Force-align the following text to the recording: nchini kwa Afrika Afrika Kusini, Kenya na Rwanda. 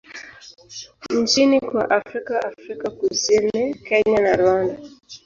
nchini 1.09 1.59
kwa 1.61 1.89
Afrika 1.89 2.41
Afrika 2.45 2.89
Kusini, 2.89 3.73
Kenya 3.73 4.19
na 4.21 4.35
Rwanda. 4.35 4.77